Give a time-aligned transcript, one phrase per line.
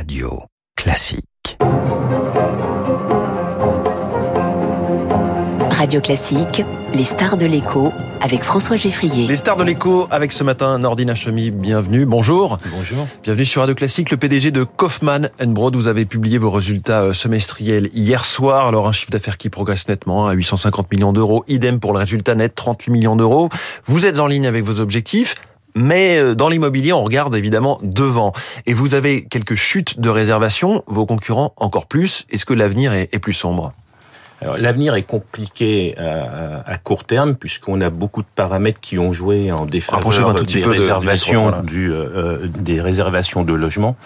[0.00, 0.44] Radio
[0.76, 1.58] Classique.
[5.70, 6.62] Radio Classique,
[6.94, 7.92] les stars de l'écho
[8.22, 9.26] avec François Geffrier.
[9.26, 12.58] Les stars de l'écho avec ce matin Nordine Hachemi, bienvenue, bonjour.
[12.74, 13.06] Bonjour.
[13.22, 15.76] Bienvenue sur Radio Classique, le PDG de Kaufmann Broad.
[15.76, 18.68] Vous avez publié vos résultats euh, semestriels hier soir.
[18.68, 21.44] Alors un chiffre d'affaires qui progresse nettement à 850 millions d'euros.
[21.46, 23.50] Idem pour le résultat net, 38 millions d'euros.
[23.84, 25.34] Vous êtes en ligne avec vos objectifs.
[25.74, 28.32] Mais euh, dans l'immobilier, on regarde évidemment devant.
[28.66, 32.26] Et vous avez quelques chutes de réservation, vos concurrents encore plus.
[32.30, 33.72] Est-ce que l'avenir est plus sombre?
[34.58, 39.52] L'avenir est compliqué à, à court terme puisqu'on a beaucoup de paramètres qui ont joué
[39.52, 43.96] en défaveur des réservations du, euh, des réservations de logement.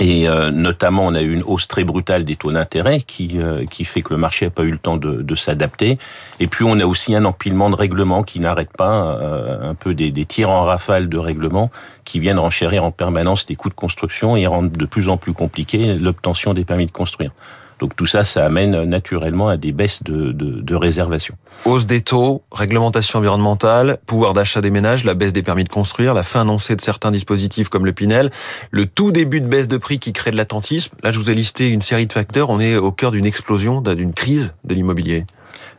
[0.00, 3.64] Et euh, notamment, on a eu une hausse très brutale des taux d'intérêt qui euh,
[3.66, 5.98] qui fait que le marché n'a pas eu le temps de, de s'adapter.
[6.38, 9.18] Et puis, on a aussi un empilement de règlements qui n'arrête pas,
[9.60, 11.70] un peu des, des tirs en rafale de règlements
[12.04, 15.32] qui viennent renchérir en permanence les coûts de construction et rendent de plus en plus
[15.32, 17.32] compliqué l'obtention des permis de construire.
[17.78, 21.34] Donc tout ça, ça amène naturellement à des baisses de, de, de réservation.
[21.64, 26.14] Hausse des taux, réglementation environnementale, pouvoir d'achat des ménages, la baisse des permis de construire,
[26.14, 28.30] la fin annoncée de certains dispositifs comme le Pinel,
[28.70, 30.94] le tout début de baisse de prix qui crée de l'attentisme.
[31.02, 32.50] Là, je vous ai listé une série de facteurs.
[32.50, 35.24] On est au cœur d'une explosion, d'une crise de l'immobilier.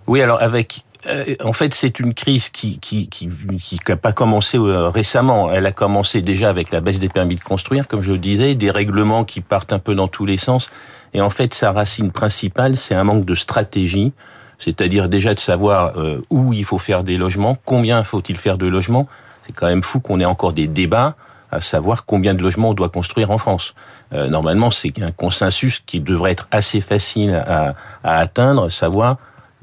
[0.07, 4.11] Oui, alors avec euh, en fait, c'est une crise qui qui qui qui n'a pas
[4.11, 5.51] commencé euh, récemment.
[5.51, 8.55] Elle a commencé déjà avec la baisse des permis de construire, comme je le disais,
[8.55, 10.69] des règlements qui partent un peu dans tous les sens.
[11.13, 14.11] Et en fait, sa racine principale, c'est un manque de stratégie,
[14.59, 18.67] c'est-à-dire déjà de savoir euh, où il faut faire des logements, combien faut-il faire de
[18.67, 19.07] logements.
[19.47, 21.15] C'est quand même fou qu'on ait encore des débats
[21.51, 23.73] à savoir combien de logements on doit construire en France.
[24.11, 29.17] Normalement, c'est un consensus qui devrait être assez facile à, à atteindre, savoir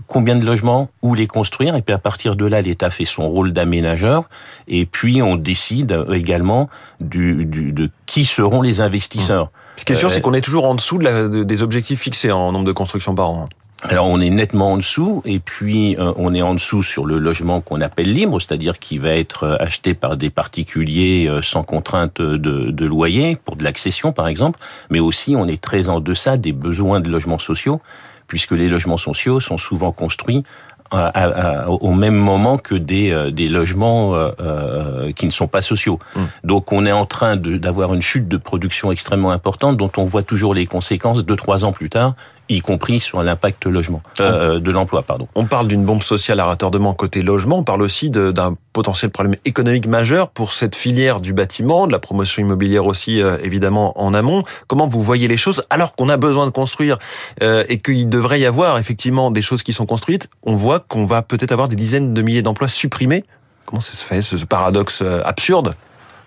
[0.07, 3.29] combien de logements, où les construire, et puis à partir de là, l'État fait son
[3.29, 4.29] rôle d'aménageur,
[4.69, 6.69] et puis on décide également
[7.01, 9.51] du, du, de qui seront les investisseurs.
[9.77, 12.33] Ce qui est sûr, c'est euh, qu'on est toujours en dessous de des objectifs fixés
[12.33, 13.49] en nombre de constructions par an.
[13.83, 17.19] Alors on est nettement en dessous et puis euh, on est en dessous sur le
[17.19, 22.23] logement qu'on appelle libre, c'est-à-dire qui va être euh, acheté par des particuliers sans contrainte
[22.23, 22.37] de,
[22.71, 24.59] de loyer pour de l'accession par exemple,
[24.89, 27.83] mais aussi on est très en deçà des besoins de logements sociaux
[28.27, 30.45] puisque les logements sociaux sont souvent construits
[30.93, 35.99] au même moment que des, euh, des logements euh, euh, qui ne sont pas sociaux.
[36.15, 36.21] Mmh.
[36.45, 40.23] Donc on est en train d'avoir une chute de production extrêmement importante dont on voit
[40.23, 42.15] toujours les conséquences deux trois ans plus tard
[42.49, 45.03] y compris sur l'impact logement euh, de l'emploi.
[45.03, 45.29] Pardon.
[45.35, 47.59] On parle d'une bombe sociale à retardement côté logement.
[47.59, 51.99] On parle aussi d'un potentiel problème économique majeur pour cette filière du bâtiment, de la
[51.99, 54.45] promotion immobilière aussi évidemment en amont.
[54.67, 56.99] Comment vous voyez les choses alors qu'on a besoin de construire
[57.43, 60.29] euh, et qu'il devrait y avoir effectivement des choses qui sont construites?
[60.43, 63.25] On voit qu'on va peut-être avoir des dizaines de milliers d'emplois supprimés.
[63.65, 65.75] Comment ça se fait, ce paradoxe euh, absurde?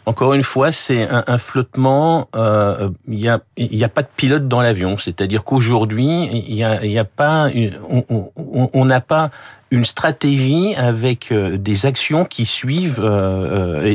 [0.10, 2.30] Encore une fois, c'est un, flottement.
[2.36, 4.98] Euh, il n'y a, y a pas de pilote dans l'avion.
[4.98, 7.50] C'est-à-dire qu'aujourd'hui, il a, y a pas,
[8.74, 9.30] on n'a pas
[9.72, 13.04] une stratégie avec euh, des actions qui suivent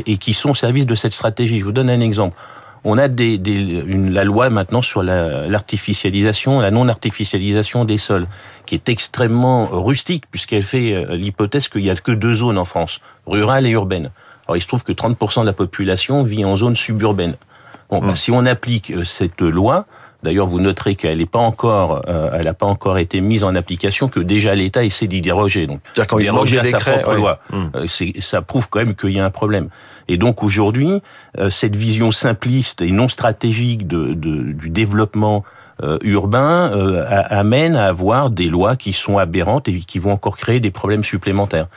[0.05, 1.59] et qui sont au service de cette stratégie.
[1.59, 2.37] Je vous donne un exemple
[2.85, 8.27] on a des, une, la loi maintenant sur l'artificialisation, la, non-artificialisation des sols,
[8.67, 12.65] qui est extrêmement rustique, puisqu'elle fait euh, l'hypothèse qu'il n'y a que deux zones en
[12.65, 14.11] France, rurale et urbaine.
[14.47, 17.35] Alors il se trouve que 30% de la population vit en zone suburbaine.
[17.89, 18.15] Bon, mmh.
[18.15, 19.85] si on applique euh, cette loi,
[20.23, 23.53] D'ailleurs, vous noterez qu'elle n'est pas encore, euh, elle n'a pas encore été mise en
[23.53, 25.67] application, que déjà l'État essaie d'y déroger.
[25.67, 25.81] Donc,
[26.17, 27.87] déroger à sa propre loi, mmh.
[28.19, 29.69] ça prouve quand même qu'il y a un problème.
[30.07, 31.01] Et donc aujourd'hui,
[31.39, 35.43] euh, cette vision simpliste et non stratégique de, de du développement
[35.83, 40.37] euh, urbain euh, amène à avoir des lois qui sont aberrantes et qui vont encore
[40.37, 41.67] créer des problèmes supplémentaires.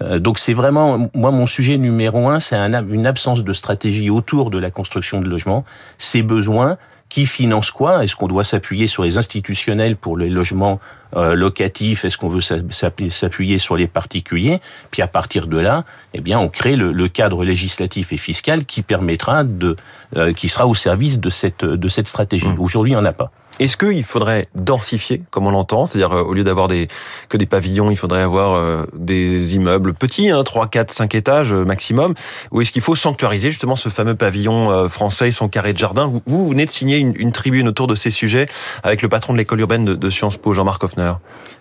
[0.00, 4.58] Donc c'est vraiment, moi mon sujet numéro un, c'est une absence de stratégie autour de
[4.58, 5.64] la construction de logements,
[5.98, 6.76] ces besoins,
[7.08, 8.04] qui finance quoi?
[8.04, 10.80] Est-ce qu'on doit s'appuyer sur les institutionnels pour les logements
[11.14, 12.04] euh, locatifs?
[12.04, 14.60] Est-ce qu'on veut s'appuyer sur les particuliers?
[14.90, 15.84] Puis à partir de là,
[16.14, 19.76] eh bien, on crée le, cadre législatif et fiscal qui permettra de,
[20.16, 22.48] euh, qui sera au service de cette de cette stratégie.
[22.48, 22.60] Mmh.
[22.60, 23.30] Aujourd'hui, il n'y en a pas.
[23.58, 26.88] Est-ce qu'il faudrait densifier, comme on l'entend, c'est-à-dire euh, au lieu d'avoir des
[27.30, 31.52] que des pavillons, il faudrait avoir euh, des immeubles petits, hein, 3, 4, 5 étages
[31.52, 32.12] euh, maximum,
[32.50, 36.06] ou est-ce qu'il faut sanctuariser justement ce fameux pavillon français, son carré de jardin?
[36.06, 38.46] Vous, vous venez de signer une, une, tribune autour de ces sujets
[38.82, 41.12] avec le patron de l'école urbaine de, de Sciences Po, Jean-Marc Hoffner.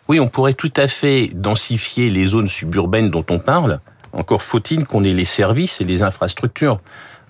[0.07, 3.79] Oui, on pourrait tout à fait densifier les zones suburbaines dont on parle.
[4.11, 6.79] Encore faut-il qu'on ait les services et les infrastructures.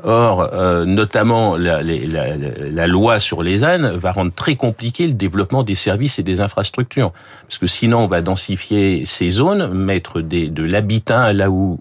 [0.07, 5.13] Or, euh, notamment, la, la, la, loi sur les ânes va rendre très compliqué le
[5.13, 7.12] développement des services et des infrastructures.
[7.48, 11.80] Parce que sinon, on va densifier ces zones, mettre des, de l'habitat là où,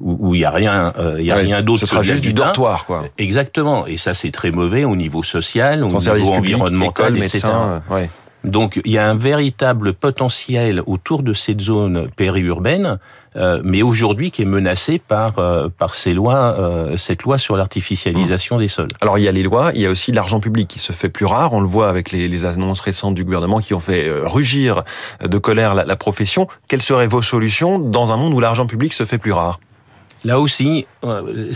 [0.00, 1.80] où il y a rien, il y a rien d'autre.
[1.80, 3.04] Ce sera juste du dortoir, quoi.
[3.18, 3.86] Exactement.
[3.86, 7.46] Et ça, c'est très mauvais au niveau social, au niveau environnemental, etc.
[8.44, 12.98] Donc il y a un véritable potentiel autour de cette zone périurbaine,
[13.36, 17.56] euh, mais aujourd'hui qui est menacé par euh, par ces lois, euh, cette loi sur
[17.56, 18.88] l'artificialisation des sols.
[19.00, 21.10] Alors il y a les lois, il y a aussi l'argent public qui se fait
[21.10, 21.52] plus rare.
[21.52, 24.84] On le voit avec les, annonces récentes du gouvernement qui ont fait rugir
[25.22, 26.48] de colère la, la profession.
[26.68, 29.60] Quelles seraient vos solutions dans un monde où l'argent public se fait plus rare?
[30.24, 31.52] Là aussi, euh,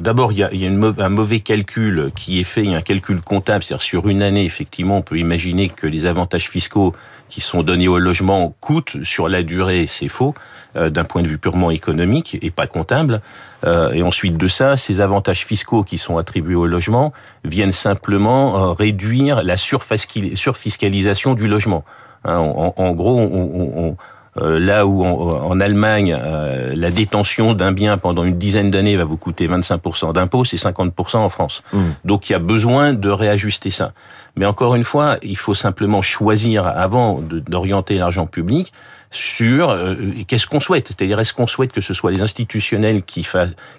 [0.00, 2.74] d'abord il y a, y a une, un mauvais calcul qui est fait, il y
[2.74, 6.48] a un calcul comptable, c'est-à-dire sur une année, effectivement, on peut imaginer que les avantages
[6.48, 6.92] fiscaux
[7.28, 10.34] qui sont donnés au logement coûtent sur la durée, c'est faux,
[10.74, 13.20] euh, d'un point de vue purement économique et pas comptable.
[13.64, 17.12] Euh, et ensuite de ça, ces avantages fiscaux qui sont attribués au logement
[17.44, 21.84] viennent simplement réduire la surfiscalisation du logement.
[22.24, 23.94] Hein, en, en, gros, on, on euh,
[24.40, 29.16] là où en, Allemagne, euh, la détention d'un bien pendant une dizaine d'années va vous
[29.16, 31.62] coûter 25% d'impôts, c'est 50% en France.
[31.72, 31.80] Mmh.
[32.04, 33.92] Donc il y a besoin de réajuster ça.
[34.36, 38.72] Mais encore une fois, il faut simplement choisir avant d'orienter l'argent public
[39.10, 39.94] sur euh,
[40.26, 40.88] qu'est-ce qu'on souhaite.
[40.88, 43.26] C'est-à-dire, est-ce qu'on souhaite que ce soit les institutionnels qui,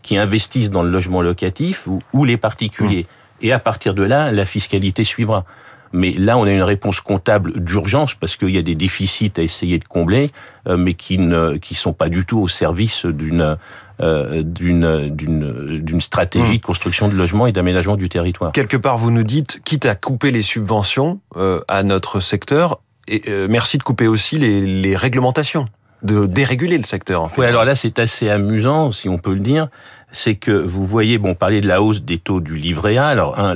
[0.01, 3.15] qui investissent dans le logement locatif ou, les particuliers mmh.
[3.41, 5.45] Et à partir de là, la fiscalité suivra.
[5.93, 9.41] Mais là, on a une réponse comptable d'urgence parce qu'il y a des déficits à
[9.41, 10.31] essayer de combler,
[10.67, 13.57] euh, mais qui ne qui sont pas du tout au service d'une
[14.01, 18.51] euh, d'une d'une stratégie de construction de logements et d'aménagement du territoire.
[18.51, 23.23] Quelque part, vous nous dites, quitte à couper les subventions euh, à notre secteur, et
[23.49, 25.67] merci de couper aussi les, les réglementations
[26.03, 27.21] de déréguler le secteur.
[27.23, 27.41] En fait.
[27.41, 29.67] Oui, alors là, c'est assez amusant, si on peut le dire.
[30.11, 33.39] C'est que vous voyez, bon, parler de la hausse des taux du livret A, alors
[33.39, 33.55] un,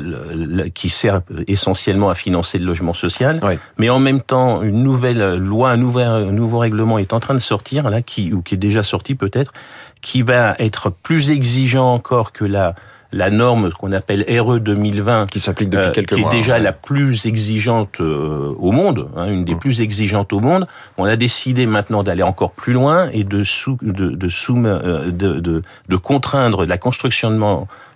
[0.69, 3.41] qui sert essentiellement à financer le logement social,
[3.79, 7.33] mais en même temps, une nouvelle loi, un nouveau, un nouveau règlement est en train
[7.33, 9.51] de sortir là, qui ou qui est déjà sorti peut-être,
[10.01, 12.75] qui va être plus exigeant encore que la
[13.13, 16.73] la norme qu'on appelle RE 2020, qui s'applique depuis euh, quelques qui est déjà la
[16.73, 19.59] plus exigeante euh, au monde, hein, une des mmh.
[19.59, 20.67] plus exigeantes au monde.
[20.97, 25.39] On a décidé maintenant d'aller encore plus loin et de sous, de de, euh, de,
[25.39, 27.39] de, de contraindre la construction de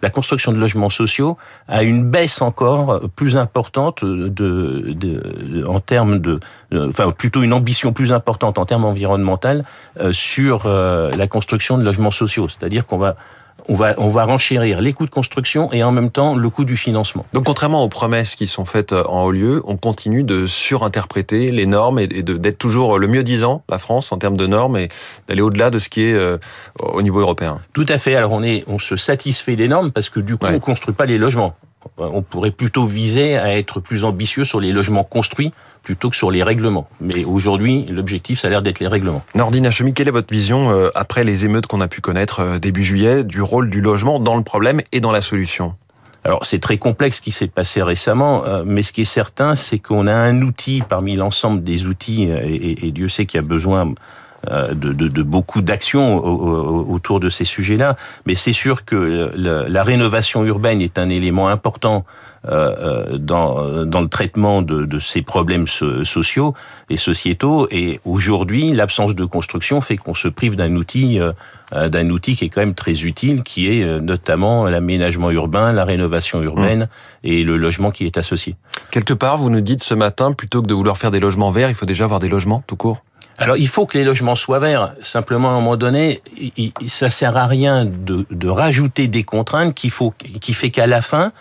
[0.04, 1.38] la construction de logements sociaux
[1.68, 6.40] à une baisse encore plus importante de, de, en termes de,
[6.76, 9.64] enfin plutôt une ambition plus importante en termes environnementaux
[10.12, 12.48] sur la construction de logements sociaux.
[12.48, 13.16] C'est-à-dire qu'on va
[13.68, 16.66] on va, on va renchérir les coûts de construction et en même temps le coût
[16.66, 17.26] du financement.
[17.34, 21.52] Donc contrairement aux promesses qui sont faites euh, en haut lieu, on continue de surinterpréter
[21.52, 24.88] les normes et d'être toujours le mieux disant, la France, en termes de normes et
[25.28, 26.38] d'aller au-delà de ce qui est euh,
[26.80, 27.60] au niveau européen.
[27.74, 28.16] Tout à fait.
[28.16, 30.96] Alors on, est, on se satisfait des normes parce que du coup, on on construit
[30.96, 31.56] pas les logements
[31.98, 35.52] on pourrait plutôt viser à être plus ambitieux sur les logements construits
[35.88, 36.90] plutôt que sur les règlements.
[37.00, 39.24] Mais aujourd'hui, l'objectif, ça a l'air d'être les règlements.
[39.36, 42.60] Nordine Hachemi, quelle est votre vision, euh, après les émeutes qu'on a pu connaître euh,
[42.60, 45.76] début juillet, du rôle du logement dans le problème et dans la solution?
[46.26, 49.56] Alors c'est très complexe ce qui s'est passé récemment, euh, mais ce qui est certain,
[49.56, 53.48] c'est qu'on a un outil parmi l'ensemble des outils, et, Dieu sait qu'il y a
[53.48, 53.94] besoin
[54.50, 57.98] de, de, beaucoup d'actions autour de ces sujets-là.
[58.26, 62.06] Mais c'est sûr que la rénovation urbaine est un élément important
[62.48, 66.54] euh, euh, dans, dans le traitement de, de ces problèmes sociaux
[66.90, 67.68] et sociétaux.
[67.72, 72.46] Et aujourd'hui, l'absence de construction fait qu'on se prive d'un outil euh, d'un outil qui
[72.46, 77.28] est quand même très utile, qui est notamment l'aménagement urbain, la rénovation urbaine mmh.
[77.28, 78.56] et le logement qui est associé.
[78.92, 81.68] Quelque part, vous nous dites ce matin, plutôt que de vouloir faire des logements verts,
[81.68, 83.04] il faut déjà avoir des logements tout court?
[83.40, 84.94] Alors, il faut que les logements soient verts.
[85.02, 86.22] Simplement, à un moment donné,
[86.88, 91.02] ça sert à rien de, de rajouter des contraintes qu'il faut, qui fait qu'à la
[91.02, 91.32] fin,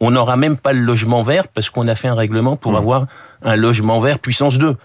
[0.00, 2.76] on n'aura même pas le logement vert parce qu'on a fait un règlement pour mmh.
[2.76, 3.06] avoir
[3.42, 4.76] un logement vert puissance 2.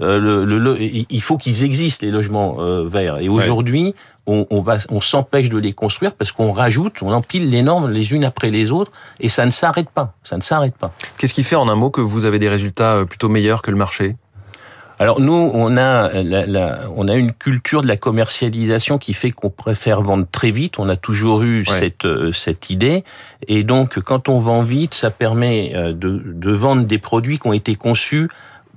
[0.00, 3.18] Euh, le, il faut qu'ils existent les logements euh, verts.
[3.18, 3.94] Et aujourd'hui,
[4.26, 7.90] on, on, va, on s'empêche de les construire parce qu'on rajoute, on empile les normes
[7.90, 10.14] les unes après les autres et ça ne s'arrête pas.
[10.22, 10.92] Ça ne s'arrête pas.
[11.16, 13.70] Qu'est-ce qui fait en un mot que vous avez des résultats euh, plutôt meilleurs que
[13.70, 14.16] le marché?
[14.98, 19.50] Alors nous, on a, la, on a une culture de la commercialisation qui fait qu'on
[19.50, 20.78] préfère vendre très vite.
[20.78, 23.04] On a toujours eu cette, euh, cette idée.
[23.46, 27.46] Et donc, quand on vend vite, ça permet euh, de, de vendre des produits qui
[27.46, 28.28] ont été conçus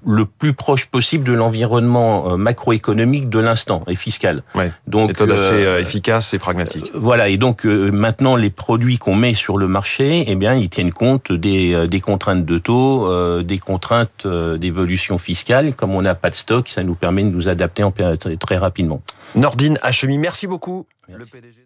[0.06, 4.44] le plus proche possible de l'environnement euh, macroéconomique de l'instant et fiscal.
[4.56, 4.72] Ouais.
[4.88, 6.92] Donc méthode assez euh, efficace et pragmatique.
[6.94, 10.70] Voilà et donc euh, maintenant les produits qu'on met sur le marché, eh bien ils
[10.70, 15.74] tiennent compte des, des contraintes de taux, des contraintes d'évolution fiscale.
[15.74, 18.58] Comme on n'a pas de stock, ça nous permet de nous adapter en très, très
[18.58, 19.02] rapidement.
[19.36, 20.86] Nordine Hachemi, merci beaucoup.
[21.08, 21.66] Le PDG